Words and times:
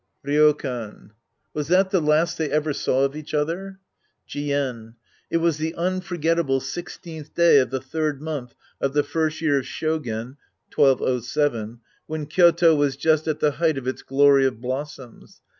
Ryokan. 0.25 1.11
Was 1.53 1.67
that 1.67 1.91
the 1.91 2.01
last 2.01 2.35
they 2.39 2.49
ever 2.49 2.73
saw 2.73 3.05
of 3.05 3.15
each 3.15 3.35
other? 3.35 3.79
Jien. 4.27 4.95
It 5.29 5.37
was 5.37 5.57
the 5.59 5.75
unforgettable 5.75 6.59
sixteenth 6.59 7.35
day 7.35 7.59
of 7.59 7.69
the 7.69 7.79
third 7.81 8.19
month 8.19 8.55
of 8.81 8.93
the 8.93 9.03
first 9.03 9.41
year 9.41 9.59
of 9.59 9.65
Shogen, 9.65 10.37
when 10.75 12.25
Ky5to 12.25 12.75
was 12.75 12.95
just 12.95 13.27
at 13.27 13.41
the 13.41 13.51
height 13.51 13.77
of 13.77 13.85
its 13.87 14.01
glory 14.01 14.47
of 14.47 14.59
blossoms. 14.59 15.43